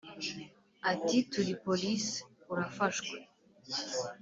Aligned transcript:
ati"turi 0.91 1.51
police 1.63 2.11
urafashwe 2.51 3.17